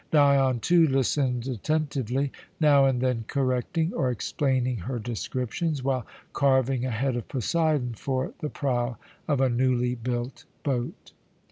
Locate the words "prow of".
8.49-9.39